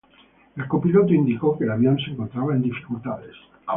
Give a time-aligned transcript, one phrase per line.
[0.55, 3.35] El copiloto indicó que el avión se encontraba en dificultades.